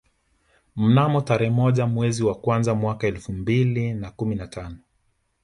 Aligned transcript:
Mnamo 0.75 1.21
tarehe 1.21 1.51
moja 1.51 1.85
mwezi 1.87 2.23
wa 2.23 2.35
kwanza 2.35 2.75
mwaka 2.75 3.07
elfu 3.07 3.33
mbili 3.33 3.93
na 3.93 4.11
kumi 4.11 4.35
na 4.35 4.47
tano 4.47 4.77